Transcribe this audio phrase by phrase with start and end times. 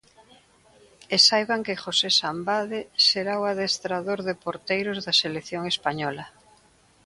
[1.15, 6.25] E saiban que José Sambade será o adestrador de porteiros da selección española.